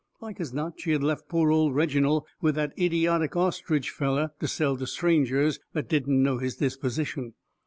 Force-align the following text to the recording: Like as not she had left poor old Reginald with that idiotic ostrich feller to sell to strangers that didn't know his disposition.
Like 0.19 0.39
as 0.39 0.51
not 0.51 0.79
she 0.81 0.93
had 0.93 1.03
left 1.03 1.29
poor 1.29 1.51
old 1.51 1.75
Reginald 1.75 2.25
with 2.41 2.55
that 2.55 2.73
idiotic 2.75 3.35
ostrich 3.35 3.91
feller 3.91 4.31
to 4.39 4.47
sell 4.47 4.75
to 4.77 4.87
strangers 4.87 5.59
that 5.73 5.89
didn't 5.89 6.23
know 6.23 6.39
his 6.39 6.55
disposition. 6.55 7.35